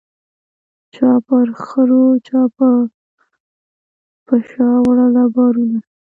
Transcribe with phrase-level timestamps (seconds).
[0.95, 2.69] چا پر خرو چا به
[4.25, 5.79] په شا وړله بارونه